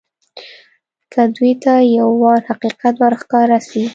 [1.11, 3.81] که دوى ته يو وار حقيقت ورښکاره سي.